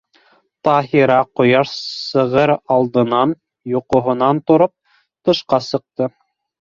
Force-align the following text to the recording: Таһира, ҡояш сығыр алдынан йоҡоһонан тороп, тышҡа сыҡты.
Таһира, 0.67 1.17
ҡояш 1.39 1.73
сығыр 2.05 2.53
алдынан 2.77 3.35
йоҡоһонан 3.75 4.41
тороп, 4.49 4.75
тышҡа 5.29 5.61
сыҡты. 5.67 6.09